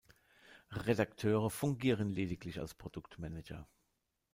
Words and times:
Redakteure 0.71 1.51
fungieren 1.51 2.09
lediglich 2.09 2.59
als 2.59 2.73
Produktmanager. 2.73 3.67